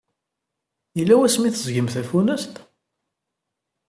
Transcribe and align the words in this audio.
Yella 0.97 1.15
wasmi 1.19 1.45
i 1.49 1.51
teẓẓgem 1.51 1.87
tafunast? 1.93 2.53